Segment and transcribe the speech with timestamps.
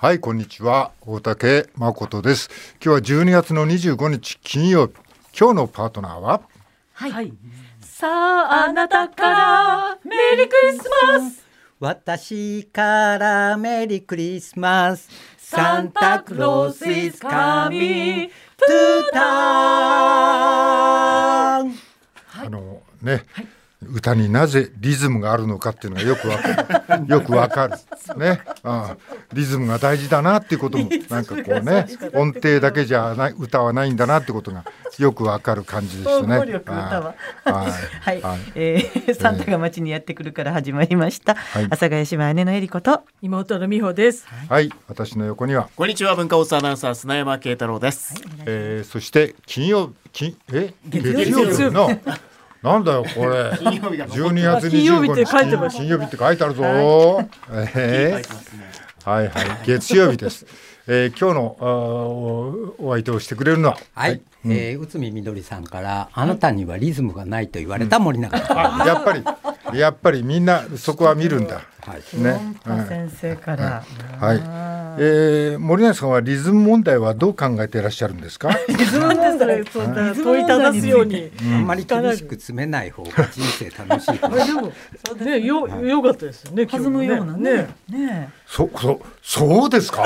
[0.00, 0.92] はい、こんにちは。
[1.00, 2.48] 大竹誠です。
[2.80, 4.92] 今日は12月の25日金曜日。
[5.36, 6.40] 今日のパートナーは？
[6.92, 7.32] はい。
[7.80, 11.44] さあ、あなたからメリークリスマス。
[11.80, 15.08] 私からメリークリスマス。
[15.36, 19.22] サンタクロース is coming トゥーター
[21.64, 21.74] ン
[22.36, 23.24] あのね、
[23.92, 27.06] 歌になぜリズムがあるのかっていうのがよくわかる。
[27.08, 27.74] よくわかる。
[28.16, 28.96] ね、ああ。
[29.32, 34.64] リズムが大事だなっていうこともなんかこうね、音程だけじゃない歌はないんだなってことが
[34.98, 36.38] よくわかる感じでしたね。
[37.00, 37.14] は。
[37.44, 37.70] はい
[38.00, 38.40] はい、はい。
[38.54, 41.32] えーサンタが街にやってくるから始まりました。
[41.32, 41.36] い。
[41.64, 43.02] 阿佐ヶ谷姉妹姉のえりこと。
[43.22, 44.26] 妹の美穂です。
[44.48, 48.14] はい、私の横には、こんにちは文化放送アナウンサー砂山慶太郎です。
[48.46, 50.72] えー、そして金曜金え？
[50.88, 51.74] 月曜日。
[51.74, 51.90] の
[52.62, 53.52] なんだよこれ。
[53.58, 55.76] 金曜日が12月金曜日って25日書いてます。
[55.76, 56.64] 金曜日って書いてあるぞ。
[56.64, 59.08] えー。
[59.08, 59.66] はいはい。
[59.66, 60.46] 月曜日です。
[60.90, 69.22] えー、今日のおお相手をしてくれるのは、はい、えー、内海みどりさんからあなたにはリズムがないと言われた森永さん、あやっぱり
[69.78, 71.60] やっぱりみんなそこは見るんだ。
[71.82, 72.40] はい、ね。
[72.88, 73.84] 先生から。
[74.18, 74.38] はい。
[75.00, 78.50] えー、森永さんはリズム問題はどう考えていらっしゃるんですか？
[78.68, 81.30] リズム問題そんな問いただすように。
[81.40, 84.72] あんまり厳しく詰めない方が人生楽しい でも
[85.24, 86.66] ねよ良かったですよね。
[86.66, 87.68] 弾むようなね。
[87.88, 88.06] ね。
[88.06, 90.04] ねそそそうですか？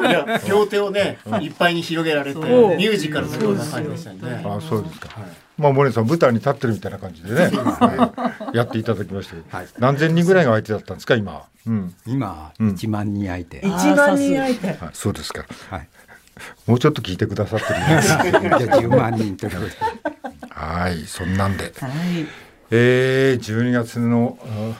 [0.00, 4.42] いや両手をねいっぱいに広げられてミうュージカルのような感じでしたよね。
[4.44, 5.08] あそうですか。
[5.56, 11.42] まあ森永さん舞台に立ってるみたいな感じでね、はい やっていただきましたけど、はい何千人ぐらいが相手だったんですか今は。
[11.66, 11.94] うん。
[12.06, 14.66] 今1万人相手、一万人相手。
[14.66, 15.44] はいそうですか。
[15.70, 15.88] はい、
[16.66, 18.08] もうちょっと聞いてくださってるんです。
[18.08, 19.72] じゃあ10万人ということで
[20.50, 21.64] はい、そんなんで。
[21.64, 22.26] はい。
[22.70, 24.72] えー、12月のあ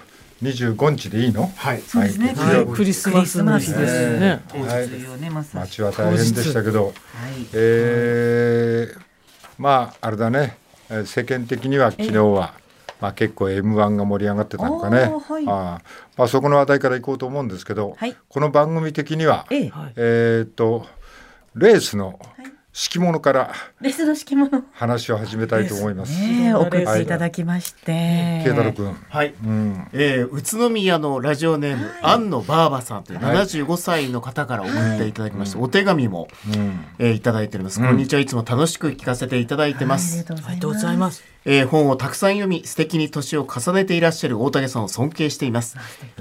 [0.42, 1.50] 25日でいいの？
[1.56, 1.82] はい。
[1.86, 2.34] そうですね。
[2.36, 4.40] はいクリスマスですよね。
[4.48, 5.64] 当日というね、まさに。
[5.64, 6.94] 街は大変でしたけど、はい。
[7.52, 8.98] えー、
[9.58, 10.63] まああれだね、えー
[11.06, 12.54] 世間的には昨日は、
[13.00, 14.98] まあ結構 M1 が盛り上がってたのかね。
[14.98, 15.46] はい。
[15.46, 15.80] あー。
[16.16, 18.16] まあそこの話題からいこうと思うんですけど、はい。
[18.28, 20.86] この番組的には、ええ、えーっと
[21.54, 22.18] レースの
[22.76, 24.64] 敷物からレスの敷物。
[24.72, 26.20] 話を始めたいと思います。
[26.20, 26.48] ね。
[26.48, 28.42] え、送っていただきまして。
[28.44, 29.32] 慶太郎君、はい。
[29.44, 38.20] うん、えー、宇都宮のラジオネーム、安野バーバさんという75歳の方から送っていただきました、お手紙も、うん、えーいただいております、こんにちは。
[38.20, 41.22] いつも楽しく聞かせていただいてまありす、がとうありがとうございます。
[41.44, 45.76] えー本をたくさん読み素敵に年を重ねていらっしゃる大竹さんを尊敬しています。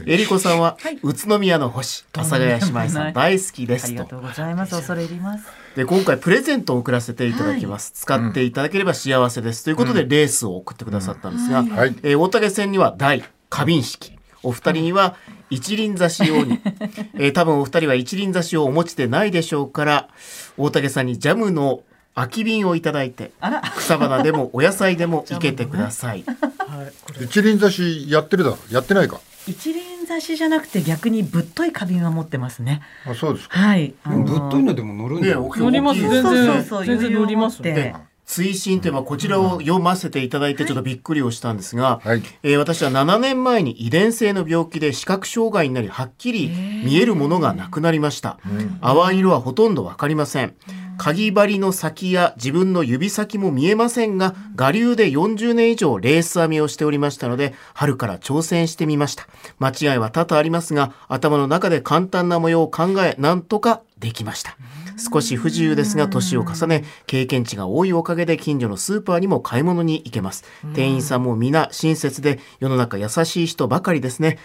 [0.05, 3.89] えりこさんは、宇都宮の星阿佐ヶ谷姉妹さん大好きですと。
[3.89, 4.75] ありがとうございます。
[4.75, 5.62] 恐れ入ります。
[5.75, 11.95] で今回プレゼントを送らせていただきます、使っていただければ幸せです、ということでレースを送ってくださったんですが、はい。
[12.03, 14.17] えー大竹線には大花瓶式。
[14.43, 15.15] お二人には
[15.49, 16.59] 一輪挿し用に、
[17.15, 20.09] えー多分お二人は一輪挿しをお持ちでないでしょうから
[20.57, 21.81] 大竹さんにジャムの
[22.13, 23.31] 空き瓶をいただいて。
[23.77, 26.23] 草花でも お野菜でも生けてください。
[26.25, 26.83] は
[27.19, 27.23] い。
[27.23, 28.59] 一輪挿しやってるだろ。
[28.69, 29.19] やってないか。
[29.47, 32.81] 一輪挿しじゃなくて逆にぶっとい花瓶は持ってますね。
[33.05, 33.57] あそうですか。
[33.57, 33.93] はい。
[34.05, 35.27] ぶっといのでも乗るんだ。
[35.27, 36.01] よ、ね乗ります。
[36.01, 37.95] 全然そうそうそう全然乗りますね。
[38.25, 42.23] 追伸といえばこちらを読ませていただいてちょっとびっくりをしたんですが、はい。
[42.43, 46.49] えー私は7年前に遺伝性の病気で視覚障害になりはっきり
[46.85, 48.39] 見えるものがなくなりました、
[48.81, 50.55] 淡い色はほとんどわかりません
[51.03, 59.27] 鍵針の先や自分の指先も見えませんが我流で40年以上レース編みをしておりましたので春から挑戦してみました。
[59.59, 64.55] 間違いは多々ありますが頭の中で簡単な模様を考えなんとかできました。
[64.97, 70.45] 少し不自由ですが年を重ね経験値が多いおかげで近所のスーパーにも買い物に行けます。
[70.73, 74.39] 店員さんも皆親切で世の中優しい人ばかりですね。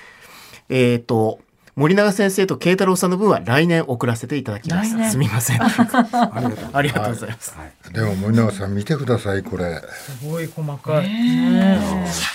[0.68, 1.38] えっ、と
[1.78, 4.94] 森永先生と慶太郎さんの分は来年送らせていただきます。
[4.94, 5.10] 来年。
[5.12, 5.62] すみません。
[5.62, 7.54] ありがとうございます。
[7.92, 9.80] でも森永さん見てくださいこれ。
[9.86, 11.08] すごい細かい。
[11.08, 11.78] ね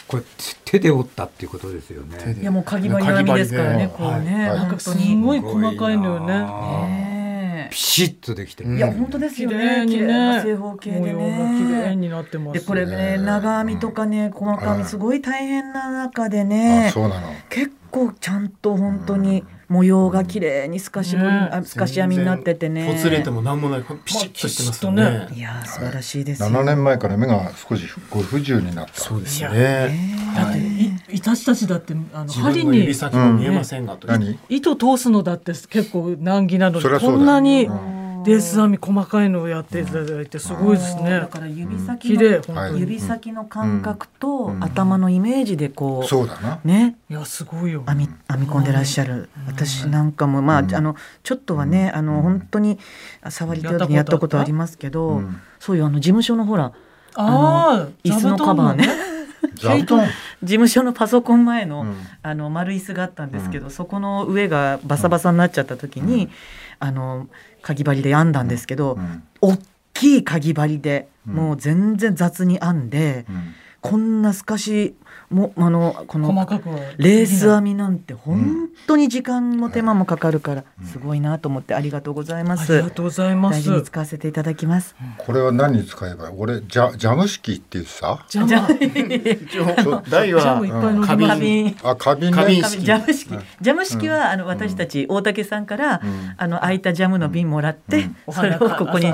[0.08, 0.24] これ
[0.64, 2.38] 手で折ったっていうことですよね。
[2.42, 4.80] いやもう鍵針編みですからね、こうね、はい。
[4.80, 5.22] す本当に。
[5.22, 6.40] ごい細かいのよね。
[6.40, 9.86] ねピシッとできてる、いや本当ですよ綺ね。
[9.90, 10.42] 綺麗なね。
[10.42, 11.96] 正方形で模様が綺麗ね。
[11.98, 12.60] になってます。
[12.62, 17.28] でこれね長編みとかね細か編みすごい大変な中であねそうなの。
[17.50, 22.92] 結構ちゃんと本当に模様が綺麗に透かし彫りねあ透かし編みになっててね。
[22.92, 26.50] ほつれても何もないピシッとしてますよね,、まあピシッといやー素晴らしいですよ。
[26.50, 28.94] 7年前から目が少しご不自由になった。
[29.00, 34.40] そうですよいねだってい私たちだってあの自針分の指に先も見えませんが、う何？
[34.50, 41.10] 糸通すのだって結構難儀なのにこんなにうんレース編み細かいのをやっていただいてすごいですね。
[41.12, 41.28] だ。
[41.28, 42.80] から指先綺麗の本当に。
[42.82, 44.64] 指先の感覚とうん。
[44.64, 46.60] 頭のイメージでこそうだな。
[46.64, 46.96] うね。
[47.10, 47.84] いやすごいよ。
[47.88, 50.76] 編み編み込んでらっしゃる、私なんかもまあ、うん。
[50.76, 52.80] あのちょっとはね、あの本当に
[53.30, 55.42] 触り手にやったことありますけど、うん。
[55.60, 56.74] そういうあの事務所のほらあ
[57.16, 58.88] あ椅子のカバーね。
[59.56, 60.08] 座布団？
[60.44, 61.96] 事務所のパソコン前の,、うん。
[62.22, 66.30] あの丸椅子があったんですけど、そこの上がバサバサになっちゃった時に、
[66.84, 67.30] あの
[67.62, 69.58] かぎ針で編んだんですけど、うん大
[69.94, 71.36] きいかぎ針で、うん。
[71.36, 73.54] もう全然雑に編んで、うん。
[73.80, 74.96] こんな透かし
[75.34, 76.70] もあのこの細かく。
[76.70, 82.74] はレース編みなんて本当に時間も手間もかかるから、すごいなと思ってありがとうございます。
[82.74, 83.60] ありがとうございます。
[83.60, 83.72] 大事。
[83.72, 84.96] に使わせていただきます。
[85.18, 86.36] これは何に使えばいい？
[86.38, 90.62] 俺ジャジャム式って言ってさじゃあじゃあ一応台は
[91.06, 91.76] 花瓶。
[91.84, 92.38] あ花瓶ね。
[92.38, 93.30] 花瓶ジャム式、
[93.62, 96.00] ジャム式はあの私たち大竹さんから、ん。
[96.38, 99.12] ああの空いたジャムの瓶もらって、おそれをここに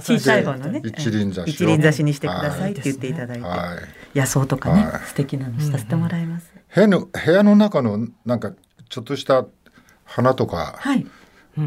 [0.00, 0.82] 小さい方のね。
[0.84, 1.46] 一輪挿しを。
[1.46, 6.52] 一輪挿しにしてくださいって言っていただいて、はい野草とかね、はい素敵なのさせてもらいます。
[6.74, 8.52] 部屋の部屋の中のなんか
[8.88, 9.44] ちょっとした
[10.04, 11.06] 花とかはい、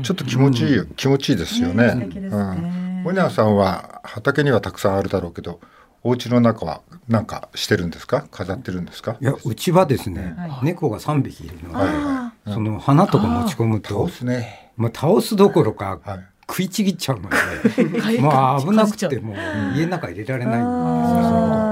[0.04, 1.96] ちょっと気持ちいい、気持ちいいですよね。
[1.96, 3.04] ねねうん。
[3.06, 5.60] おにゃさんは畑にはたくさんあるだろうけど、
[6.04, 8.28] お家の中はなんかしてるんですか？
[8.32, 9.18] 飾ってるんですか？
[9.20, 14.72] いやうちはですね、は猫が3匹いるので、あその花とか持ち込むとそうですね。
[14.78, 16.20] もう倒すどころかはい。
[16.50, 17.84] 食いちぎっちゃうので
[18.22, 19.36] もう危なくてもう
[19.76, 21.67] 家の中入れられないんですよあ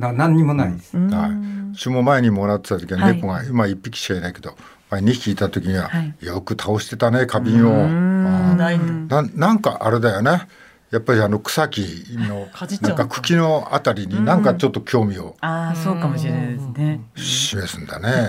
[0.00, 1.10] な何にもないです、ーうん。
[1.14, 1.76] はい。
[1.76, 3.14] 私も前にもらってた時ははい。
[3.14, 4.56] 猫が、今一匹しかいないけど、
[4.90, 6.14] 前二匹いた時には、はい。
[6.20, 7.86] よく倒してたね花瓶を。
[7.86, 10.48] あなななんかあれだよね。
[10.90, 17.00] やっぱりあの草木の かじっちゃうんか茎のあたりになんかちょっと興味をあー、そうかもしれないですね。
[17.14, 18.28] 示すんだね。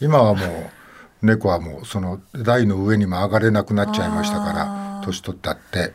[0.00, 5.94] 今はもう猫はもうその台の上にも上がれなくなっちゃいましたから年取ったって。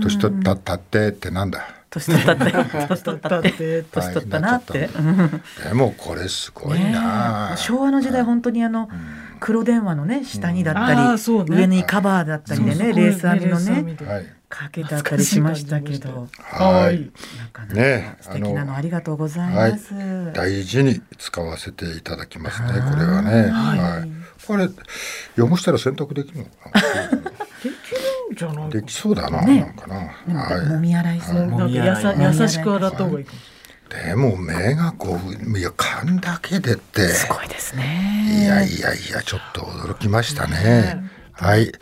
[0.00, 1.77] 年取ったったってってなんだ。
[1.90, 2.52] 年取ったって、
[2.88, 4.90] 年取ったって、年取ったなって。
[4.96, 7.56] うんでもこれすごいねなえ。
[7.56, 8.88] 昭和の時代本当にあの
[9.40, 14.26] 黒電話のね下にだったり、そうね上にカバーだったりでねレース編みのねはい。
[14.50, 17.12] かけてあったりしましたけどかわいい。
[17.38, 19.92] なかなかね素敵なのありがとうございはいます。
[20.32, 22.68] 大事に使わせていただきますね。
[22.68, 23.50] これはね。
[23.50, 24.10] はい。
[24.46, 24.68] これ
[25.36, 26.50] 汚したら洗濯できるのか
[28.38, 28.80] じゃあなんかな。
[28.80, 29.42] できそうだな。
[29.42, 30.14] ねなんかな。
[30.26, 34.04] でもはもみ洗いするなんかやさもみ洗い優しく洗った方がいいかもしい。
[34.06, 35.18] でも目がこ
[35.52, 37.08] ういや勘だけでって。
[37.08, 38.44] すごいですいね。
[38.46, 41.02] やいやいやちょっと驚きましたね。
[41.32, 41.72] はい。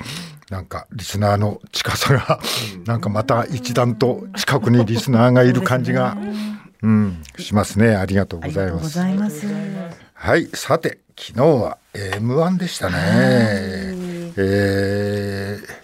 [0.51, 2.41] なんかリスナーの近さが
[2.87, 6.17] なんかまた一段と近くにリスナーがいる感じが、
[6.83, 7.97] うん、しますね。
[7.97, 9.45] ありがとうごありがとうございます。
[10.15, 12.95] はい、さて昨日は M1 でしたね。
[14.39, 15.76] えー、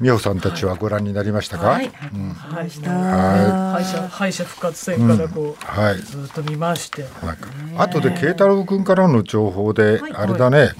[0.00, 1.68] 美穂さんたちはご覧になりましたか？
[1.68, 2.90] はい、うんはい、した。
[2.90, 5.96] は敗者敗者復活戦からこう、はい。
[5.96, 7.02] ずっと見まして。
[7.22, 10.70] なんか後で慶太郎君からの情報で、はいあれだね、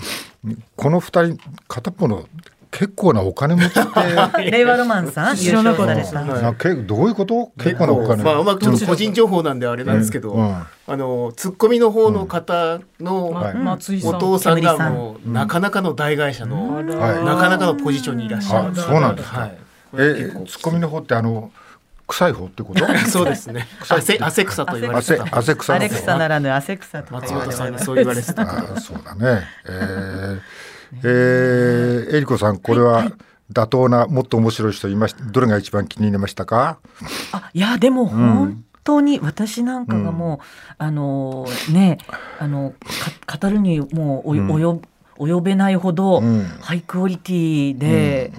[0.77, 1.39] この二人
[1.69, 2.27] 片っぽの
[2.81, 3.87] 結構なお金持ちっ
[4.33, 4.43] て。
[4.51, 5.95] 令和ロマンさん 優知らなかった。
[5.97, 6.41] 勝された。
[6.41, 7.53] なけどういうこと？
[7.59, 8.87] 結構なお金、まあうまくちょっと。
[8.87, 10.55] 個人情報なんであれなんですけど、うん。
[10.55, 13.27] あのツッコミの方の方の。
[14.05, 18.75] お父さんがもうなかなかの大会社のなかなかのポジションにいらっしゃある。
[18.75, 19.59] そうなんですか、はい。
[19.99, 21.51] えツッコミの方ってあの
[22.07, 22.87] 臭い方ってこと？
[23.09, 23.69] そうですね。
[23.89, 25.37] 汗汗草と言われて汗た。
[25.37, 28.43] 汗臭ならぬアセクサとか松本さんにそう言われてた。
[28.43, 29.45] あそうだね。
[29.67, 30.41] えー、
[30.93, 33.13] えー、えりこさんこれは
[33.53, 36.79] 妥当なもっと面白い人いましたどれが一番気に入りましたか？
[37.33, 41.99] あいやでも本当に私なんかがもう、あのね
[42.39, 42.75] あの
[43.27, 44.83] か語るにもうおよ、うん。
[45.27, 46.45] 及及べないほどうん。
[46.61, 48.33] ハイクオリティで、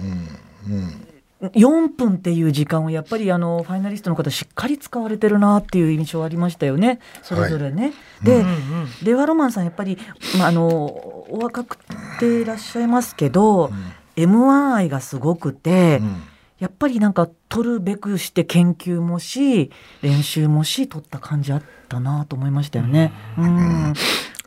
[0.68, 1.06] うんうん
[1.50, 7.00] 4分っていう時間をやっぱりあのファイナリストの方しっかり使われてるなっていう印象ありましたよね。
[7.22, 7.92] それぞれね。
[8.22, 9.98] で、うんうんレワロマンさんやっぱり、
[10.38, 11.78] まあ、あのお若く
[12.20, 13.70] ていらっしゃいますけど、
[14.16, 16.22] m 1愛がすごくて、うん。
[16.62, 23.12] やっぱりなんか取るべくして研究もし練習もし取った感じあったなと思いましたよね。
[23.36, 23.94] うん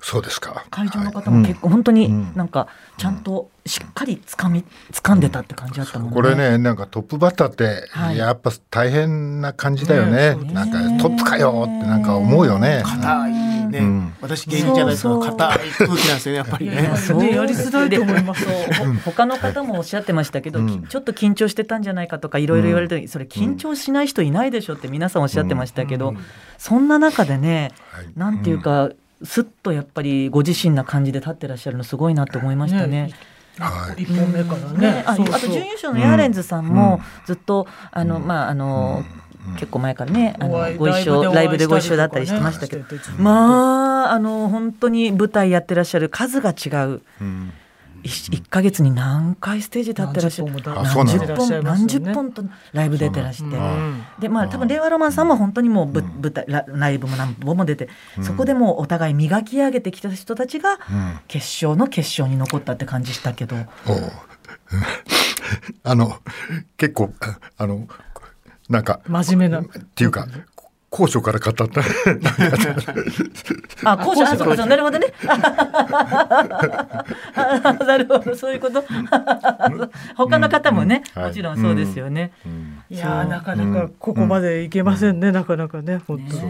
[0.05, 0.63] そうですか。
[0.69, 2.31] 会場の方も結構本当にうん。
[2.35, 6.09] なんかちゃんとしっかりつかみ掴んでたって感じだったもん。
[6.09, 6.15] ね。
[6.15, 8.17] これねなんかトップバッターってはい。
[8.17, 12.83] やっぱ大変な感じだよね、ねなんかトップかよってなんか思うよね。
[12.85, 14.13] 硬いね、うん。
[14.21, 16.73] 私芸人じゃないですけど硬い空気なんですよねやっぱりね。
[16.73, 16.97] いやいや。
[16.97, 18.45] そうねやりづらいと思います。
[19.05, 20.83] 他の方もおっしゃってましたけど、うん。
[20.83, 26.13] きちょっと緊張してたんじゃないかとかいろいろ言われて、それ緊張しない人いないでしょって皆さんおっしゃってましたけど、
[26.59, 28.05] そんな中でねはい。
[28.15, 28.91] なんていうか、
[29.25, 33.11] すっとやっぱりご自身な感じで立ってらっしゃるのすごいなと思いましたね。
[33.59, 34.03] はい。
[34.03, 34.91] 一本目からね。
[34.91, 35.35] ね、あそうそう。
[35.35, 39.03] あと準優勝のヤーレンズさんもずっと、あのまああの、
[39.53, 42.85] 結構前からねあのご一緒ラライイブでごブでご一緒だったたりしててましたけど。
[43.19, 47.01] まああの本当に舞台やってらっしゃる数が違う。
[47.21, 47.53] うん
[48.05, 50.51] 一一ヶ月に何回ステージ立ってらっしゃる。
[50.51, 53.57] 何十本何十本何十本とライブ出てらして。
[54.19, 57.89] でまあ多分令和ロマンさんも本当にもうぶ舞台ラライブも何本も出て、
[58.21, 61.19] そこでもうお互い磨き上げてきた人たちがうん。
[61.27, 63.55] 決勝の決勝に残ったって感じしたけど、
[65.83, 66.19] あの
[66.77, 67.87] 結構ああの
[68.69, 69.61] なんか真面目な。
[69.61, 69.63] っ
[69.95, 70.27] ていうか
[70.89, 71.63] 高所から語った
[73.91, 75.07] あ、こうしあ、そうか、なるほどね。
[75.27, 77.03] あ
[77.85, 78.83] なるほど、そういうこと。
[80.15, 81.23] 他の方もね、うん。
[81.23, 82.31] もちろんそうですよね。
[82.45, 82.79] うん。
[82.89, 86.41] いやーなかなかここまでいけませんね、なかなかね本当あ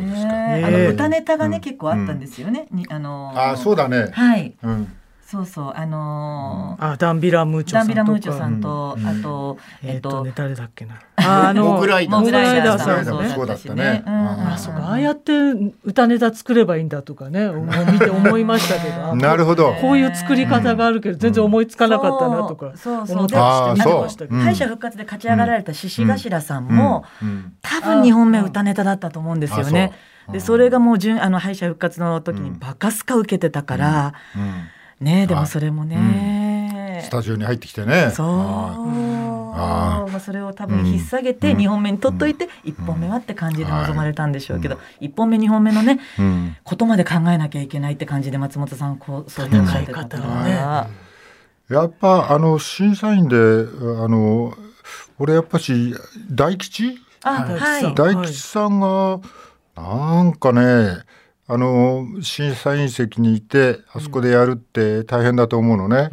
[0.70, 2.68] の歌ネタがね、結構あったんですよね。
[2.72, 3.52] にあのー。
[3.54, 4.10] あそうだね。
[4.12, 4.94] はい、うん
[5.26, 7.96] そうそう、あのーあダンビラムーチョさんとか。
[7.96, 11.02] ダンビラムーチョさんと、うんあと、えっとえっとね、誰だっけな。
[11.16, 12.78] ああのモグライダー。
[12.78, 13.06] さん。
[13.06, 14.04] そうだったね。
[14.06, 14.14] うん。
[14.14, 14.90] ああそうか。
[14.90, 15.34] ああやって
[15.84, 17.50] 歌ネタ作ればいいんだとかね。
[17.92, 19.04] 見て思いましたけど。
[19.12, 19.74] あなるほど。
[19.82, 23.08] こういう作り方があるけど全然思いつかなかったなとかそう。
[23.08, 24.36] そう思ったりしてましたけど。
[24.36, 24.44] うん。
[24.44, 27.54] 敗者復活で勝ち上がられた獅子頭さんも、うん。
[27.64, 29.92] 多分2本目歌ネタだったと思うんですよね。
[30.28, 38.12] あでそれがもう順あの敗者復活の時にバカスカ受けてたから、うんねでもそれもね、スタジオに入ってきてね。
[38.12, 38.28] そう、
[39.58, 46.58] あまあ、それを多分引っ提げて2本目に取っといて1本目はって感じで臨まれたんでしょうけど、1本目2本目のねうん。
[46.64, 50.02] ことまで考えなきゃいけないって感じで松本さんこうそういう書いてたか。
[50.02, 50.20] 戦
[51.70, 53.40] いやっぱあの審査員であ
[54.08, 54.54] の
[55.18, 55.96] 俺やっぱし
[56.30, 57.00] 大吉？
[57.24, 57.84] あはい。
[57.84, 57.96] はい。
[57.96, 59.20] 大吉さんが
[59.76, 60.98] なんかね
[61.48, 66.10] あの審査員席にいてあそこでやるって大変だと思うのね。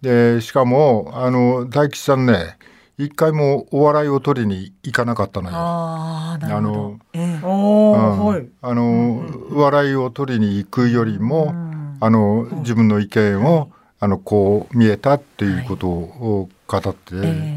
[0.00, 2.56] でしかもあの大吉さんね
[3.00, 5.56] 一回もお笑いを取りに行かなかったのよ。
[5.56, 7.40] あの、ええ。
[7.42, 8.26] おお、うん。
[8.26, 8.46] はい。
[8.60, 13.70] あの、笑いを取りに行くよりも、んあの自分の意見を、
[14.02, 17.10] あのこう見えたっていうことを語って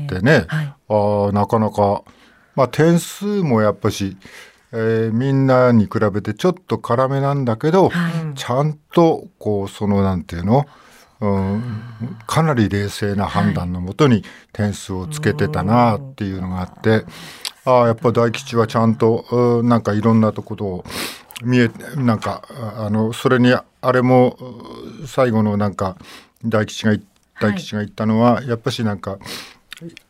[0.08, 0.74] てね、はい。
[0.90, 2.04] ああなかなか、
[2.56, 4.16] まあ、点数もやっぱし、
[4.74, 8.38] えーみんなに比べてちょっと辛めなんだけど、はい。
[8.38, 10.66] ちゃんとこうそのなんていうの、
[11.22, 11.62] うん、
[12.26, 17.06] かなり冷静な判断のもとに点数をつけてたなっていうのがあって、
[17.66, 20.84] ああやっぱ大吉はちゃんとうんなんかいろんなところを
[21.44, 22.44] 見えなんか
[22.78, 24.38] あのそれにあれも
[25.04, 25.98] う最後のなんか
[26.44, 27.06] 大吉が言
[27.40, 29.18] 大吉が言ったのは、やっぱしなんか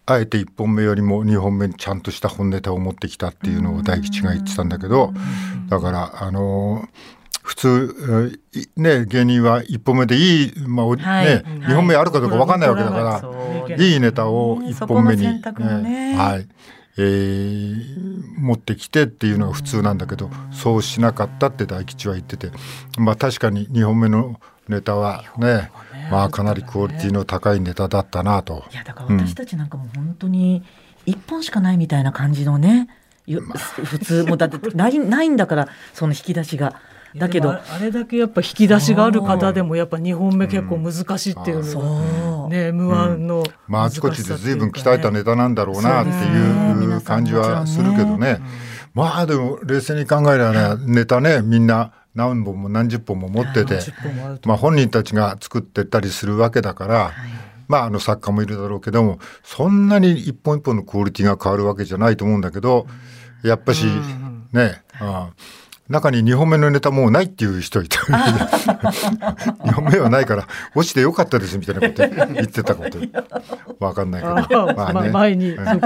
[0.06, 5.14] あえて1本目よりも2本目にちゃんとした本ネタを持ってきたっていうのを大吉が言ってたんだけど
[5.70, 6.88] だからあの
[7.44, 8.40] 普通
[8.78, 11.26] ね芸人は1本目でいい、まあおはい。
[11.26, 13.22] ね、2本目あるかどうか分かんないわけだか
[13.68, 15.24] ら、いいネタをね1本目に、
[15.84, 16.16] ね。
[16.16, 16.48] はい。
[16.98, 22.52] えー持ってきてっていうのが普通なんだけどそうしなかったって大吉は言ってて
[22.98, 25.72] まあ確かに2本目のネタはね
[26.12, 28.64] まあかなりクオリティの高いネタだったなと。
[28.72, 28.76] い。
[28.76, 30.64] やだから私たちなんかもう本当に
[31.06, 32.88] 一本しかないみたいな感じのね、
[33.26, 36.76] よ普通もうだって ないないんだからその引き出しが。
[37.16, 37.52] だけど。
[37.52, 41.86] ああれだけやっぱ引き出しがある方でもやっぱ2本目結構難しいっていうその
[42.42, 42.50] が、う。
[42.50, 48.40] ね M1 のまああちこちで随分鍛えたネタなんだろうなっていう感じはするけどね。
[48.94, 57.12] まあでも冷静に考えればねネタねみんな何本も何十本も持ってて10本もあるとまあ本人たちが作ってったりするわけだから、
[57.68, 62.86] まああの作家もいるだろうけどもそんなに一本一本のクオリティが変わるわけじゃないと思うんだけど
[63.44, 63.86] やっぱし
[64.52, 65.34] ねああ
[65.90, 68.00] 中に2本目のネタもうないっていう人いた。
[68.08, 73.00] 2本目はないから落ちてよかったですみたいなこと言ってたこと。
[73.80, 75.10] わかんないけあどあまあね。
[75.10, 75.80] ま前に、はい。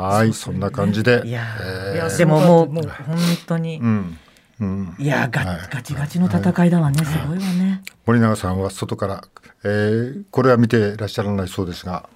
[0.00, 1.22] はいそんな感じで。
[1.26, 1.94] いやえー。
[1.96, 3.16] いやでももうもう本
[3.46, 4.18] 当に、うん
[4.60, 4.96] うん。
[4.98, 5.60] いやガ,、はい。
[5.70, 7.82] ガチガチの戦いだわね、すごいわね。
[8.06, 9.24] 森永さんは外から、
[9.64, 12.08] えーこれは見てらっしゃらないそうですが、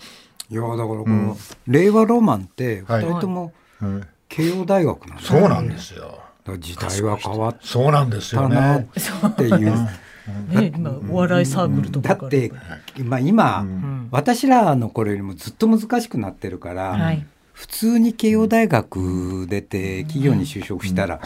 [0.50, 3.04] いやだからこの、令和ロマンってはい。
[3.04, 3.52] 2人とも
[3.82, 6.02] うん慶応大学なんですそうなんですよ。
[6.02, 8.88] だから時代は変わっそうなんですよたなっね。
[9.36, 9.88] ていう。
[10.48, 12.52] ね今お笑いサークルとかだって、
[13.04, 14.08] まあ、今、ん。
[14.10, 17.24] 私らの頃よりもずっと難しくなってるから、はい
[17.56, 21.20] 普通に慶応大学出て企業に就職したら、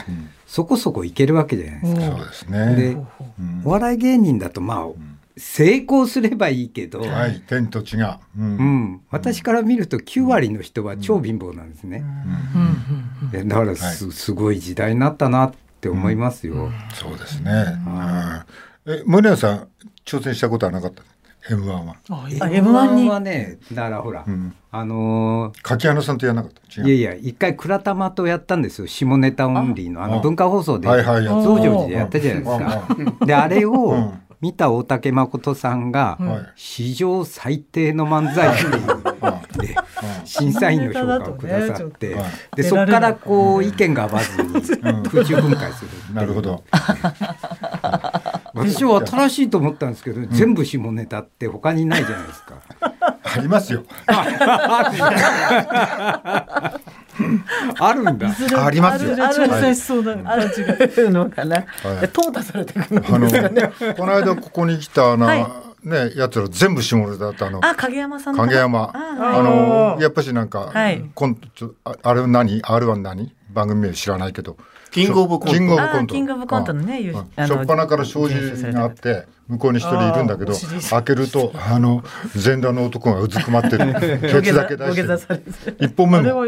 [0.46, 2.00] そこそこいけるわけじゃないですか。
[2.16, 2.76] そうですね。
[2.76, 2.96] で、
[3.64, 4.86] お笑い芸人だとまあ、
[5.36, 8.20] 成功すればいいけど、はい、天と地が。
[8.38, 8.56] ううん
[8.92, 12.04] ん、私から見ると9割の人は超貧乏なんですね。
[13.32, 16.70] いやだからす,、すごい時代になったなって思いますよ。
[16.94, 17.50] そうですね。
[17.86, 18.40] うん
[18.86, 19.68] え、森永さん
[20.06, 21.02] 挑戦したことはなかった？
[21.50, 21.96] M1 は。
[22.10, 22.14] あ
[22.46, 24.54] M1 にはねだからほら、うん。
[24.72, 26.82] あの柿花さんとやらなかった？
[26.82, 28.86] いやいや一回倉玉とやったんですよ。
[28.86, 30.86] 下ネタオンリーのあのあ文化放送で。
[30.88, 33.26] はいはいやった増上寺でやったじゃないですか。
[33.26, 34.22] であれうをん。
[34.40, 36.52] 見た大竹誠さんがはい。
[36.56, 39.76] 史上最低の漫才っていうで
[40.24, 42.24] 審査員の評価をくださってはい。
[42.56, 44.52] でそこからこう意見が合わずに
[45.10, 46.14] 空中分解するっていう。
[46.14, 46.64] なるほど
[48.64, 52.54] 私は新しいと思ったんですけど全部下ネタって他にないじゃないですか。
[53.22, 53.84] ありますよ。
[57.78, 58.28] あるんだ。
[58.64, 59.10] ありますよ。
[59.24, 59.76] あるはい。
[59.76, 61.56] しそうな感じがするのかな。
[61.56, 61.66] はい。
[62.08, 65.46] 淘汰されていくのあのこの間ここに来たあの、はい。
[65.82, 68.90] ねやつら全部下ネタだったあのあ影山さんの影山。
[68.94, 71.10] ああのやっぱしなんか、はい。
[71.14, 73.34] コントちょああれ何？R は何？
[73.52, 74.56] 番組名知らないけど
[74.90, 75.52] キングオブコント。
[75.52, 75.98] キングオブコント。
[75.98, 80.52] あキングオブコントのねうんゆうんあの初っ端から障子があって向こうに一人いるんだけど
[80.90, 82.02] 開けるとあの
[82.36, 83.94] 全裸の男がうずくまってる。
[84.20, 85.84] ケツだけ出して。
[85.84, 86.44] 一本目も。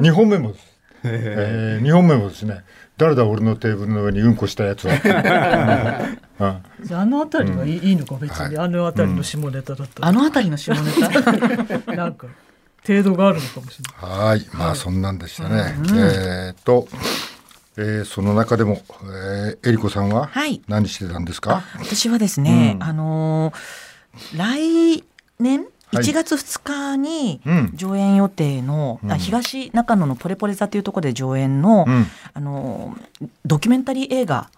[0.00, 0.72] 二本目もです。
[1.04, 2.64] えー二本目もですね。
[2.96, 4.94] 誰だ俺のテーブルの上にうんこしたやつは。
[6.38, 6.60] あ
[6.90, 10.80] あの辺りはいい,、いいのか別に、あの辺りの下ネタだったら、あの辺りの下ネ
[11.84, 11.92] タ？
[11.94, 12.26] なんか
[12.86, 14.26] 程度があるのかもしれない。
[14.28, 15.74] はい、まあそんなんでしたね。
[15.78, 16.86] えーっと、
[17.76, 20.60] えーその中でも、えー、えりこさんははい。
[20.68, 21.62] 何してたんですか？
[21.78, 22.82] 私はですね、うん。
[22.82, 25.04] あのー来
[25.38, 25.60] 年？
[25.92, 26.04] はい。
[26.04, 27.70] 1月2日にうん。
[27.74, 29.18] 上演予定の、あうん。
[29.18, 34.50] 東中野のポレポレ座というところで上演の、うん、あのードキュメンタリー映画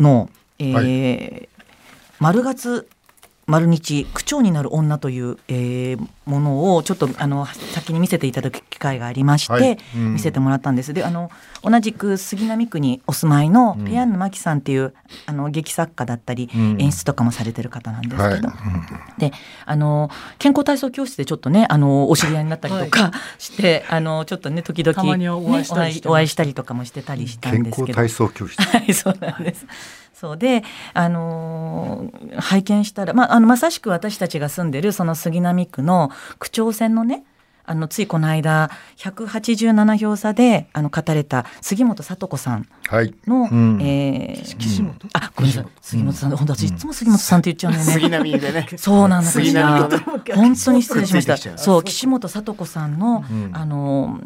[0.00, 1.48] の、えーは
[2.20, 2.86] 丸月
[3.46, 9.78] 丸日区長になる女という、えーものをちょっとあの先に見せていただく機会がありまして、はい。
[9.96, 10.14] うん。
[10.14, 10.94] 見せてもらったんです。
[10.94, 11.30] であの
[11.62, 13.84] 同じく杉並区にお住まいのうん。
[13.84, 14.94] ペヤンヌ真紀さんっていう
[15.26, 16.76] あの劇作家だったり、うん。
[16.80, 18.48] 演出とかもされてる方なんですはい、けど、
[19.18, 19.32] で
[19.66, 24.98] あの健康体操教室でちょっとねあのお知り合いになったりとかして、あのちょっとね時々、
[25.36, 26.10] お会いしたりしてね。
[26.10, 28.00] お会いお会いしたりとかもしてたりしたん健ですけど。
[28.00, 28.62] 康体操教室。
[28.62, 29.66] はい、そうなんです。
[30.14, 30.62] そうで、
[30.94, 37.24] あの拝見したら、まあ、あのまさしく私たちが住んでるその杉並区の区長選のね
[37.66, 43.14] あのついこの間187票差であの勝たれた杉本聡子さんはい。
[43.26, 43.80] の、うん。
[43.82, 44.94] えー岸本？
[45.14, 45.66] あごめんなさい。
[45.80, 47.92] 杉本さん、本当私いつも杉本さんって言っちゃうんだよね。
[47.92, 48.68] 杉並でね。
[48.76, 49.80] そうなんです杉並
[50.34, 51.58] 本当に失礼しました。
[51.58, 53.50] そう、岸本聡子さんの、うん。
[53.54, 54.20] あの、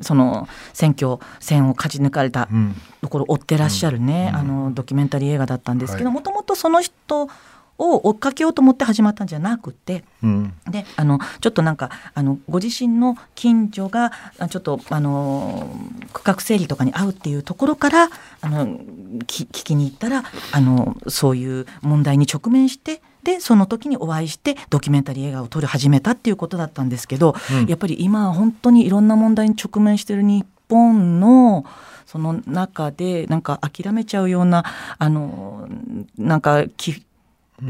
[0.00, 4.38] その選挙戦を勝ち抜かれたうん、ところを追ってらっしゃるね、うん。
[4.40, 6.14] あのドキュメンタリー映画だったんですけどはい。
[6.14, 7.28] もともとその人
[7.78, 15.68] を追っかけようと思って始まったんじゃなくてうん、であのちょっとなんかあのご自身の近所があちょっとあの
[16.14, 18.08] 区画整理とかに合うっていうところから
[18.40, 18.78] あの
[19.26, 27.66] き聞きに行ったらあのそういう問題に直面してでその時にお会いしてドキュメンタリー映画を撮り始めたっていうことだったんですけど、うん。
[27.66, 31.64] やっぱり今は本当にいろんな問題に直面している日本の
[32.06, 34.64] その中でなんか諦めちゃうような
[34.98, 35.66] あの
[36.18, 37.02] なんかき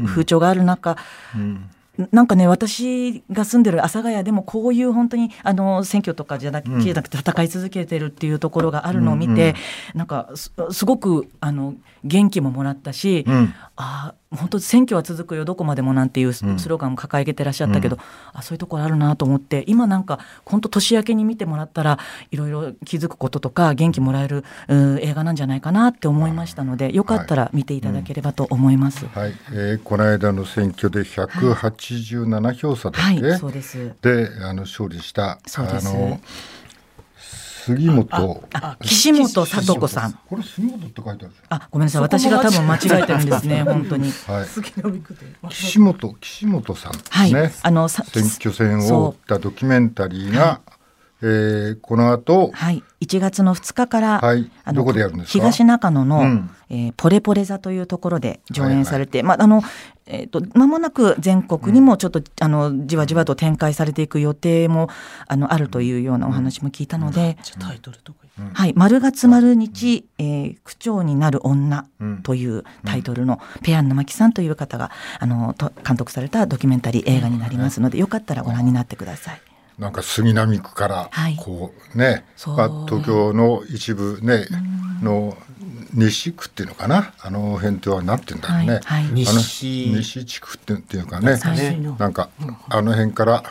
[0.05, 0.97] 風潮がある中、
[1.35, 1.69] うん、
[2.11, 6.81] なんかね私が住んでる阿佐ヶ谷でもこういう本当にあの選挙とかじゃなくうん。
[6.81, 9.55] じゃなくて戦い続けてるっていうところがあるのを見て、
[9.93, 17.97] なんかすすごくあの元気ももらったし、うん、ああ本当選挙は続くよどこまでもなんていうスローガンも掲げてらっしゃったけど、
[18.33, 21.99] あそういうところあるなと思って今なんか本当年明けに見てもらったら
[22.31, 29.05] いろいろ気づくこととか元気もらえるうん映画なんじゃないかなって思いましたのでよかったら見ていただければと思います。
[29.07, 33.93] はい、えー、この間の選挙で187票差だっけ、はい、そうです。
[34.01, 35.39] で、あの勝利した。
[35.45, 35.87] そうです。
[35.87, 36.19] あの
[37.65, 38.43] 杉本。
[38.53, 40.13] あ岸本聡子さん。
[40.27, 42.01] これ杉本って書いてあるじあ、ごめんなさい。
[42.01, 43.63] 私が多分間違えてるんですね。
[43.63, 44.11] 本当に。
[44.27, 45.49] はい。
[45.49, 47.33] 岸本岸本さんですはい。
[47.33, 47.51] ね。
[47.61, 50.61] あの、さ選挙戦を追ったドキュメンタリーが、
[51.21, 52.83] えーこの後、はい。
[53.01, 55.39] 1月の2日から、はいあのどこでやるんですか？
[55.39, 59.61] 東中野の、うんえーポレポレ座というところで上演されて、まああの
[60.05, 64.89] えっ、と間もなく全国にもちょっと、あのじわじわと展開されていく予定も
[65.27, 72.21] あのあるというようなお話も聞いたので、じゃあタイトルとかはい、丸月丸日、えー区長になる女うん。
[72.21, 79.54] というタイトルの、ペアンヌマキさんという方があのと監督されたドキュメンタリー映画になりますので、よかったらご覧になってください。
[79.79, 81.35] なんか杉並区からはい。
[81.35, 82.57] こうね、そう。
[82.57, 84.45] まあ、東京の一部ね
[85.01, 85.37] の
[85.93, 89.03] 西区っていうのかなあの辺ではなってんだろうね、はいはい。
[89.03, 89.91] あの西。
[89.95, 91.37] 西地区ってっていうかね
[91.97, 92.29] なんか
[92.69, 93.43] あの辺から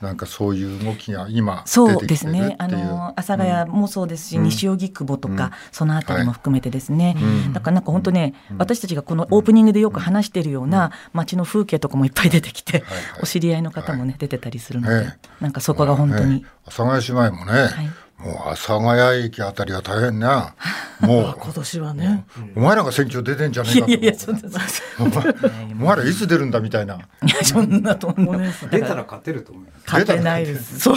[0.00, 2.54] なんかそういう動きが今そうですね。
[2.58, 7.16] あの阿佐ヶ谷もそうですし、うん、西荻窪とか、うん、そのあたりも含めてですね。
[7.18, 12.84] はい、だからなんか本当ね、うん、私たちがこのオープニングでよく話しているような街の風景とかもいっぱい出てきて、
[13.22, 15.08] お知り合いの方もね、出てたりするので、
[15.40, 16.44] なんかそこが本当に。
[16.64, 17.68] 阿佐ヶ谷姉妹もね。
[18.20, 20.54] はいもう阿佐ヶ谷駅あたりは大変な。
[21.00, 22.24] もう 今年はね。
[22.56, 23.90] お前らが選挙出てんじゃねえかと。
[23.90, 24.40] いやいやそんな。
[24.98, 26.96] お前らいつ出るんだみたいな。
[26.96, 28.40] いやそんなと思う。
[28.70, 29.82] 出たら勝てると思います。
[29.86, 30.80] 勝てないです。
[30.80, 30.96] そう。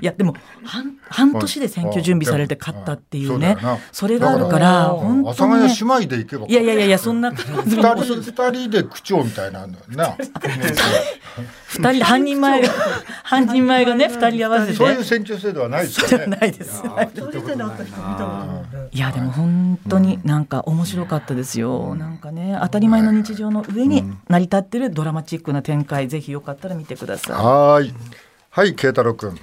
[0.00, 3.56] いやでも半半年で選挙準備されて勝ったっていうね。
[3.92, 6.46] それがあるから本当阿佐ヶ谷姉妹で行けば。
[6.48, 7.30] いやいやいやそんな。
[7.30, 10.16] 二人二人で区長みたいなな。
[11.68, 12.68] 二人半人前が
[13.22, 14.76] 半人前がね二人合わせて。
[14.76, 16.47] そういう選挙制度はないですかね。
[16.50, 16.82] ないです。
[18.90, 21.94] いやでも本当になんか面白かったですよ。
[21.94, 27.36] なんかね当たり前の日常の上に成り立ってるドラマチックな展開、ぜひよかったら見てください。
[27.36, 27.94] はい、
[28.50, 29.38] はい慶太郎君。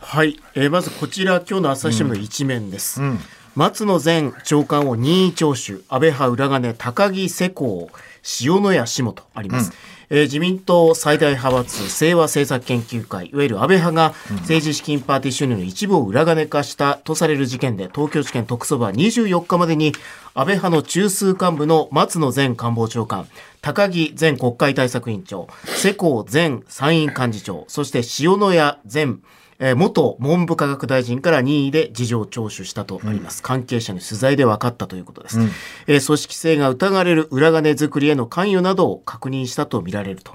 [0.00, 3.00] はい、えー、まずこちら今日の朝日新聞の一面です。
[3.00, 3.08] うん。
[3.10, 3.18] うん
[3.54, 5.84] 松野前長官を任意聴取。
[5.90, 7.90] 安倍派裏金高木世耕
[8.40, 9.76] 塩谷下とあります、うん、
[10.14, 19.94] えー、自民党最大派閥清和政策研究会いわゆる安倍派が政治資金パーティー収入の一部を裏金化したとされる事件で東京地検特捜部は24日までに
[20.34, 23.26] 安倍派の中枢幹部の松野前官房長官
[23.62, 29.16] 高木前国会対策委員長世耕前参院幹事長そして塩谷前
[29.64, 35.50] えー、元文部科学大臣から任意で事情聴取したとあります、うん、関係者の取材で分かったということです、うん、
[35.86, 40.32] えー、組織性が疑われる裏金作りへの関与などを確認したとみられると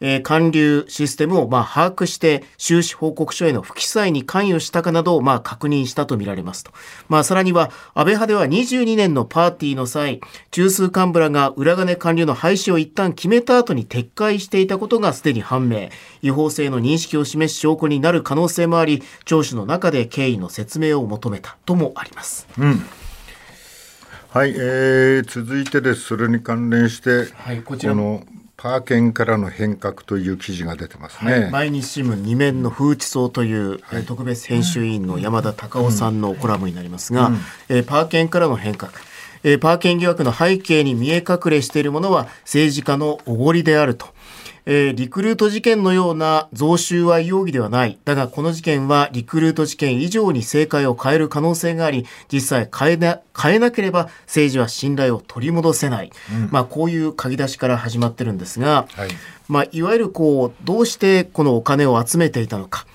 [0.00, 6.72] えー、還流システムをまあ把握して収支報告書への不記載に関与したかなどをまあ確認したとみられますと。
[7.08, 15.90] まあさらには安倍派では22年のパーティーの際、中枢幹部らが裏金還流の廃止を一旦決めた後に撤回していたことがすでに判明。
[16.22, 22.46] 違法性の認識を示す証拠になる可能性もあり、聴取の中で経緯の説明を求めたともあります。
[22.58, 22.82] うん
[24.32, 26.02] はい、えー、続いてです。
[26.02, 28.22] それに関連して、はい、こちらの
[28.60, 37.38] パーケンからの変革という記事が出てますね、はい、毎日新聞二面の風地層という、はい、特別編集委員の山田隆夫さんのコラムになりますが、うん、
[37.70, 38.92] えー、パーケンからの変革。
[39.42, 44.08] えー、パーケン疑惑の背景に見え隠れしているものは政治家のおごりであると。
[44.72, 47.98] えー、リクルート事件のような贈収賄容疑ではない。
[48.04, 56.12] だがこの事件はリクルート事件以上に正解を変える可能性があり、実際変えな変えなければ政治は信頼を取り戻せない。
[56.32, 59.08] うん、まあこういう書き出しから始まってるんですが、はい、
[59.48, 62.86] まあいわゆるこう、どうしてこのお金を集めていたのか。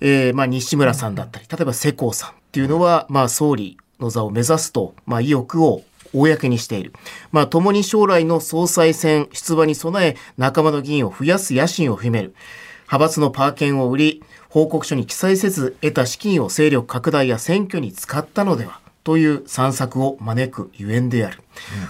[0.00, 6.92] えー、まあ西村さんだったり、例えば世耕さんっていうのは、まあ総理の座を目指すと、まあ意欲を公にしている。
[7.32, 12.34] まあ、共に将来の総裁選出馬に備え、仲間の議員を増やす野心を秘める。
[12.86, 18.80] 派閥のパーケンを売り、報告書に記載せず得た資金を勢力拡大や選挙に使ったのでは。
[19.02, 21.38] という散策を招くゆえんである。
[21.38, 21.42] うん、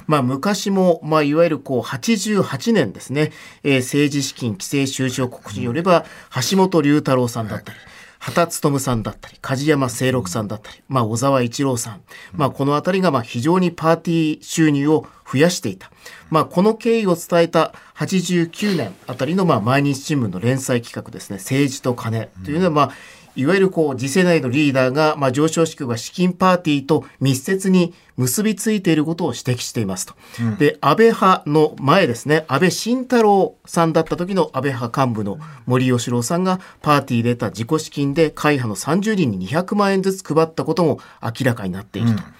[0.06, 3.32] まあ昔も、まあいわゆるこう88年ですね、
[3.64, 6.04] えー、政治資金規正収支報告書によれば、
[6.50, 12.02] 橋本龍太郎さんだったり、はい畑勉さんだったり、梶山清六さんだったり、まあ、小沢一郎さん。
[12.32, 15.90] まあ、この辺りが、まあ、非常にパーティー収入を増やしていた。
[16.30, 22.90] まあ、この経緯を伝えた89年あたりの、まあ、毎日新聞の連載企画ですね、政治と金というのは、まあ、
[23.36, 30.14] いわゆるこう次世代のリーダーが、まあ、上昇志向が資金パーティーと密接に結びついていることを指摘していますと。
[30.40, 42.14] うん、で、安倍派の前ですね、安倍晋太郎さんだった時の安倍派幹部の森喜朗さんがパーティーで得た自己資金で会派の30人に200万円ずつ配ったことも明らかになっていると。
[42.14, 42.34] うん、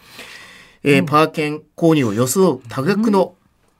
[0.82, 3.34] えー、パーケン購入を装う多額の、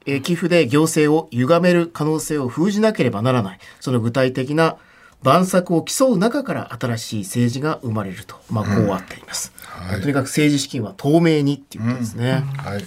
[0.07, 3.59] えー、寄付で行政を歪める可能性を封じなければならない。
[3.81, 4.77] その具体的な
[5.23, 12.85] 万策を競う中から新しい政治が生まれると、まあ、こうあっています、うんはい、とにかく政治資金は透明にっていうことですね、うん、はい、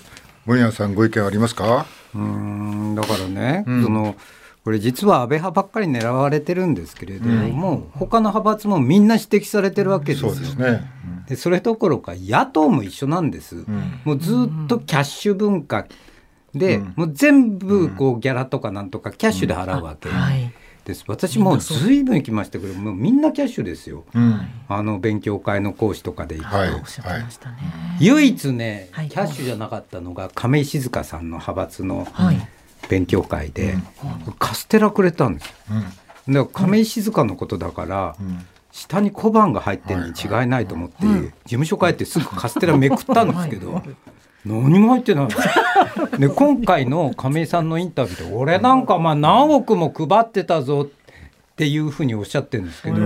[0.48, 1.86] 森山さんご意見ありますか？
[2.16, 4.16] うんだからね、その
[4.64, 10.32] これ実は安倍派ばっかり狙われてるんですけれども、うん、他の派閥もみんな指摘されてるわけですよ。
[10.32, 10.90] そうですね、
[11.28, 13.66] でそれどころか野党も一緒なんです。
[14.06, 15.86] もうずっとキャッシュ文化
[16.54, 20.10] で、もう全部こうギャラとかなんとかキャッシュで払うわけ。
[20.10, 20.54] はい。
[20.86, 21.04] です。
[21.08, 26.70] 私もずいぶん行きましたけどもうみんなキャッシュですよ、うん、あの勉強会の講師とかで行くと、はい。
[26.70, 26.82] はい、
[28.00, 32.08] 唯一ね、はい、キャッシュじゃなかったのが亀井静香さんの派閥の
[32.90, 33.76] 勉強会で、
[34.40, 35.54] カステラくれたんですよ、
[36.28, 38.16] うん、だから亀井静香のことだから、
[38.72, 43.82] 下に小判が入ってるに違いないと思って、事務所帰ってすぐカステラめくったんですけど、
[44.46, 52.98] 何も入ってないで今回の亀井さんのインタビューで俺なんかまあ何億も配ってたぞっていうふうにおっしゃってるんですけど、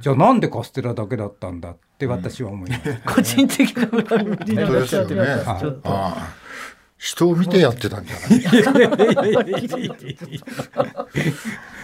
[0.00, 5.72] じゃあなんでカステラだけだったんだって私は思います、個人的な恨みになっちゃってます、ね、
[6.98, 8.28] 人を見てやってたんじゃない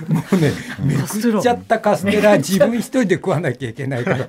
[0.09, 0.53] もうね
[0.85, 3.75] めくっちゃったカステラ自分一人で食わなきゃい。
[3.75, 4.05] けない。
[4.05, 4.27] から悲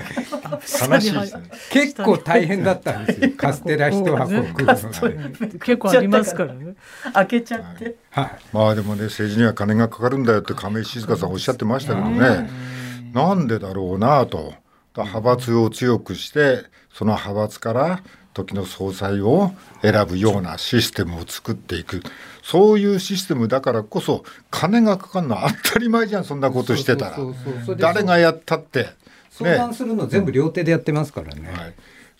[1.02, 1.14] しい。
[1.14, 6.76] ですね結構大変だったんですよカステラ一箱食うのが、ね、結構ありますからね
[7.14, 12.50] 開けちゃって、はい、まあでもね政治には金がかかるんだよって亀井静香さんおっしゃってましたけどね
[13.14, 14.54] なんでだろうなと
[15.04, 18.04] 派閥を強くしてその派閥から
[18.34, 22.02] 時の総裁を選ぶようなシステムを作っていく。
[22.44, 27.18] そういうシステムだからこそ金がかかるのは当たり前じゃんそんなことしてたら。
[27.78, 28.90] 誰がやったって、
[29.32, 31.50] 相談するの全部両手でやってますからね。
[31.50, 31.74] はい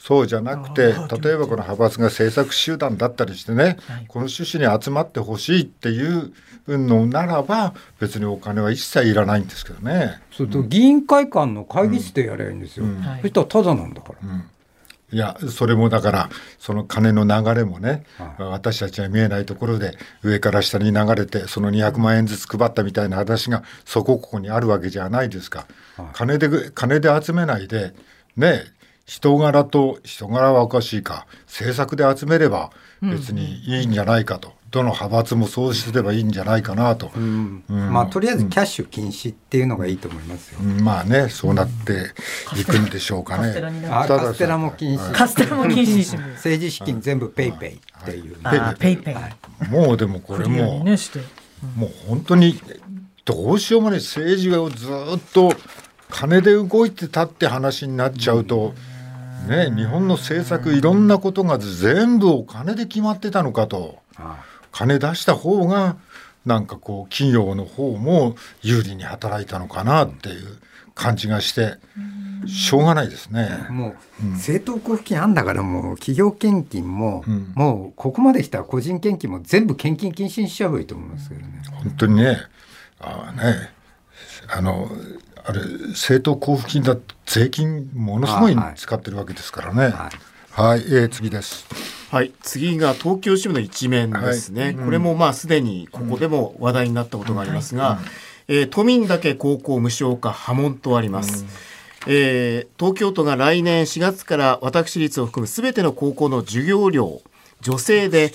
[0.06, 6.32] そうじゃなくて例えばこの派閥が政策集団だったりしてね、この趣旨に集まってほしいっていう
[6.68, 10.22] のならば別にお金は一切いらないんですけどね。
[10.32, 12.86] それと議員会館の会議室でやればいいんですよ。
[12.86, 14.30] うん、そしたらただなんだから。
[14.30, 14.44] うん。
[15.12, 27.94] いやそれもだからその金の流れもね、はい、私たちは見えないところで上から下に流れてその200万円ずつ配ったみたいな話がそこここにあるわけじゃないですか、はい、金で金で集めないで
[28.36, 37.64] ね人柄と人柄はおかしいか政策で集めれば別にいいんじゃないかと、どの派閥もそうすればいいんじゃないかなと、うん。
[37.70, 42.14] うん、まあとりあえずキャッシュ禁止っていうのがいいと思いますよ、うん、まあねそうなって
[42.60, 43.54] いくんでしょうかね、
[43.88, 45.12] カステラも禁止。
[45.14, 48.38] カステラも禁止政治資金全部ペイペイっていう、
[48.80, 49.36] ペイペイ、はい、
[49.70, 50.98] もうでもこれも、ね、
[51.76, 52.60] もう本当に
[53.24, 54.00] どうしようもない。
[54.00, 55.54] 政治をずっと
[56.10, 58.74] 金で動いてたって話になっちゃうと、
[59.46, 64.00] ね、日本の政策いろんなことが全部お金で決まってたのかと。
[64.72, 65.96] 金出した方が
[66.46, 70.58] なんかこう企業の方も有利に働いたのかなっていう
[70.94, 71.78] 感じがして
[72.46, 73.50] しょうがないですね。
[73.70, 81.48] もう、政党交付金あんだからもう企業献金も、うん、もうここまで来たら個人献金も全部献金禁止にしちゃえばいいと思いますけどね。
[81.84, 82.38] 本当にね
[83.00, 83.72] あね
[84.48, 84.90] あの
[85.48, 89.82] あれ政党交付金だ税金ものすごい使ってるわけですからね。
[89.82, 91.66] はい、はいはい、えー、次です。
[92.12, 94.64] はい、次が東京支部の一面ですね。
[94.64, 98.00] はい、これもまあすでにここでも話題になったことがありますが、
[98.48, 101.46] えー、都民だけ高校無償化波紋とあります。
[102.08, 107.22] えー、東京都が来年4月から私立を含むすべての高校の授業料
[107.62, 108.32] 助成で、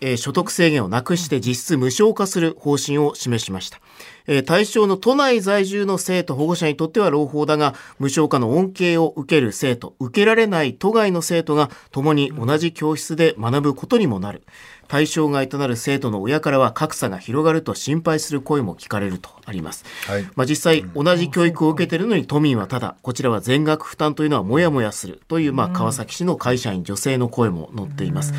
[0.00, 3.80] えー、所得制限をなくして実質無償化する方針を示しました。
[4.26, 14.42] え対象の都内在住の生徒保護者にとっては朗報だが無償化の恩恵を受ける生徒受けられない都外の生徒が共に同じ教室で学ぶことにもなる
[14.90, 28.34] 対象外となる生徒の親からは格差が広がると心配する声も聞かれるとあります、はい、まあ、実際同じ教育を受けているのに都民はただこちらは全額負担というのはもやもやするという、まあ、川崎市の会社員女性の声も載っています、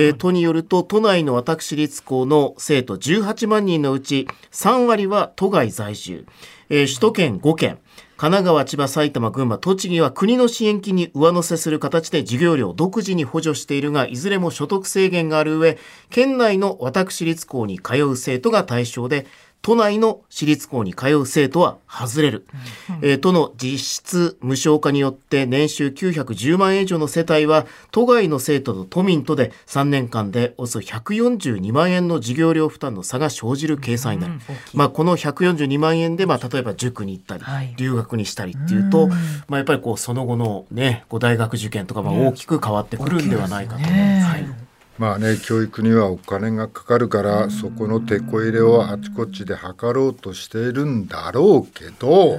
[0.00, 6.24] えー、都によると都内の私立校の生徒18万人のうち3割は都外在住、
[6.68, 7.78] えー、首都圏5県
[8.20, 15.78] 神奈川、千葉、埼玉、群馬、栃木は国の支援金に上乗せする形で授業料を独自に補助しているが、いずれも所得制限がある上、
[16.10, 19.26] 県内の私立校に通う生徒が対象で、
[19.62, 22.46] 都内の私立校に通う生徒は外れる、
[22.88, 23.08] うん。
[23.08, 34.40] えー、都の実質無償化によって年収910万円以上の世帯は都外の生徒と都民とで3年間でおよそ142万円の授業料負担の差が生じる計算になる、うん、
[34.72, 39.16] まあ、この142万円で、まあ、例えば塾に行ったり、はい、留学にしたりっていうと、ま
[39.52, 44.26] あ、やっぱりこうその後の、ね、大学受験とかまあ大きく変わってくるんではないかと思います。
[44.26, 44.69] はい
[45.00, 52.38] まあね教育にはお金がかかるからそこのてこ入れをあちこちで測ろうとしているんだろうけど、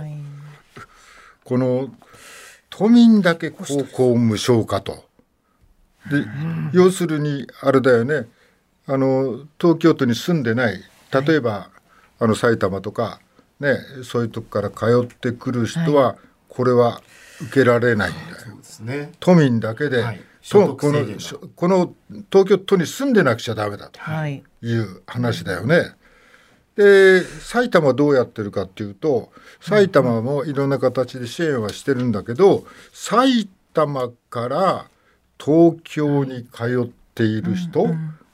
[1.44, 1.90] この
[2.70, 5.06] 都民だけ高校無償化と。
[6.12, 6.24] で
[6.72, 8.28] 要するにあれだよね。
[8.86, 10.84] あの東京都に住んでない。
[11.12, 11.70] 例えば、
[12.20, 13.20] あの埼玉とか、
[13.60, 16.16] ね、そういうとこから通ってくる人は、
[16.48, 17.02] これは
[17.42, 19.10] 受けられないんだよ。
[19.20, 20.04] 都民だけで、
[20.50, 21.06] とこの
[21.56, 21.94] この
[22.32, 24.00] 東京都に住んでなくちゃダメだと。
[24.28, 24.44] い。
[24.62, 25.96] う話だよね。
[26.76, 34.86] で埼玉はどうやってるかっていうと埼玉もいろんな形で支援はしてるんだけど埼玉から
[35.38, 37.88] 東京に通っている人、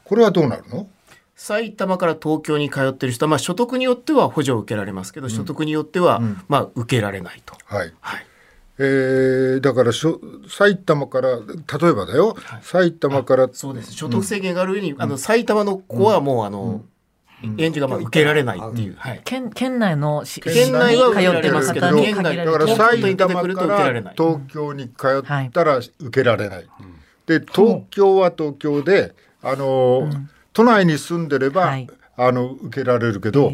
[0.03, 0.87] これはどうなるの？
[1.35, 7.55] 埼玉から東京に通っている人は、まあ、所得によっては補助を受けられますけど、所得によっては、まあ、受けられないと。
[7.65, 8.25] はい、はい
[8.79, 13.49] えー、だからしょ埼玉から例えばだよ、はい、埼玉から。
[13.51, 13.93] そうです。
[13.93, 16.83] 所得制限がある上に、うん、あの埼玉の子はもう、あの、
[17.57, 26.67] 援助がまあ受けられないっていう、はい、県県内の県内は通ってますけど県内だから埼玉から東京に通ったら受けられない、
[27.27, 29.13] で東京は東京で
[29.43, 30.09] あの、
[30.53, 31.77] 都内に住んでれば、
[32.15, 33.53] あの受けられるけど、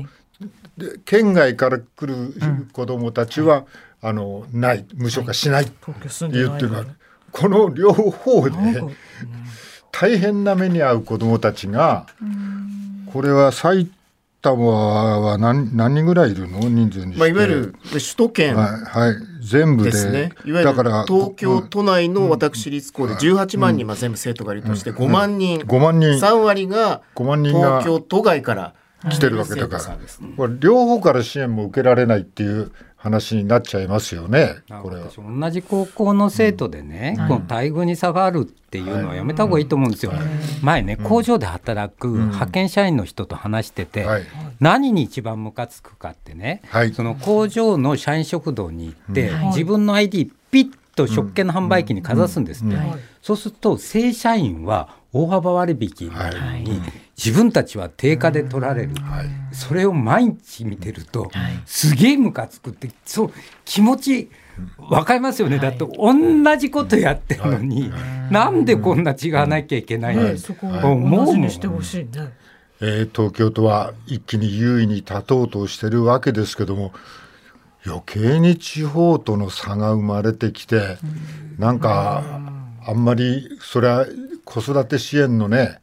[0.78, 2.34] で県外から来る
[2.72, 3.66] 子どもたちは、
[4.04, 5.74] あのない無償化しないって
[6.30, 6.72] 言ってる
[7.32, 8.56] この両方で
[9.92, 12.06] 大変な目に遭う子どもたちが
[13.12, 13.90] これは埼
[14.42, 14.66] 玉
[15.22, 16.60] は何何人ぐらいいるの？
[16.60, 20.34] 人数にまあ、いわゆる首都圏、はい、はい、全部でですね。
[20.44, 20.74] いわゆる
[21.08, 26.10] 東京都内の私立校で18万人、まあ、全部生徒がいるとして5万人、5万人。
[26.10, 28.74] 3割が東京都外から
[29.10, 29.98] 来てるわけだから、
[30.36, 34.56] これ両方から支援も受けられないっていう話になっちゃいますよね。
[34.82, 40.14] これ同じ高校の生徒でね、うん、この待遇に差があるっていうのはやめた方がいいと思うんですよ。
[40.14, 40.22] はい、
[40.62, 44.24] 前ね工場で働く派遣社員の人と話してて、うん、
[44.62, 52.78] 何に一番ムカつくかってね、はい、その工場の社員食堂に行って、自分の ID ピッと食券の販売機にかざすんですって。
[53.22, 56.82] そうすると正社員は大幅割引になるのに、
[57.16, 58.96] 自分たちは定価で取られる、
[59.52, 61.30] それを毎日見てると、
[61.66, 63.34] すげえムカつくってそう
[63.66, 64.30] 気持ち
[64.78, 67.92] 分かりますよね、だって同じことやってるのに、
[68.32, 72.34] なんでこんな違わなきゃいけないの、そこ思うにしてほしいね。
[72.82, 76.92] えー、東京都は一気に優位に立とうとしてるわけですけども
[77.86, 80.98] 余計に地方との差が生まれてきて、
[81.58, 82.24] なんか
[82.86, 84.06] あんまりそれは
[84.44, 85.80] 子育て支援のね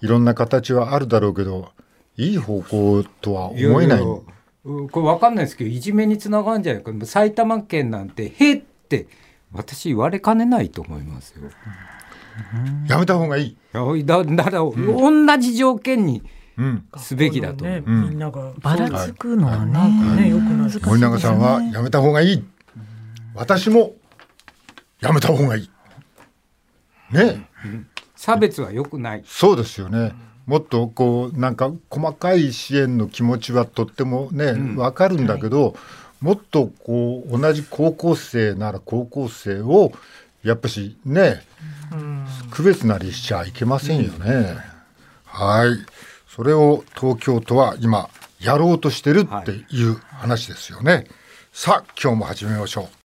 [0.00, 1.70] いろんな形はあるだろうけど
[2.16, 3.98] いい方向とは思えない。
[3.98, 4.20] いやいや
[4.62, 9.06] これ分かんないですけどいじめにつながるんじゃないか埼玉県なんて「へ」って
[9.52, 11.50] 私言われかねないと思いますよ。
[12.88, 13.56] やめた方がいい。
[13.72, 16.22] だら、うん、同じ条件に
[16.96, 22.44] すべきだと、ね、みんながばらつくのはね,、ねよく難しい、ね、森永さんはやめた方がいい。
[23.34, 23.94] 私も
[25.00, 25.70] やめた方がいい。
[27.10, 27.48] ね、
[28.20, 30.12] 差別は良くないそうですよね、
[30.44, 35.74] もっとこうなんか細かい支援の気持ちはとってもね、分かるんだけど、はい、
[36.20, 39.92] もっとこう同じ高校生なら高校生を
[40.42, 41.40] やっぱしね、
[42.50, 44.58] 区別なりしちゃいけませんよね。
[45.24, 45.70] はい
[46.28, 50.92] それを東京都は今やろうとしてるっていう話ですよね。
[50.92, 51.06] はい、
[51.54, 52.88] さあ今日も始めましょう。